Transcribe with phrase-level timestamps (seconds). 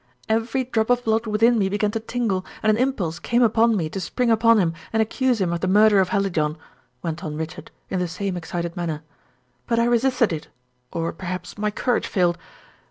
[0.27, 3.87] "Every drop of blood within me began to tingle, and an impulse came upon me
[3.89, 6.57] to spring upon him and accuse him of the murder of Hallijohn,"
[7.03, 9.03] went on Richard, in the same excited manner.
[9.67, 10.47] "But I resisted it;
[10.91, 12.39] or, perhaps, my courage failed.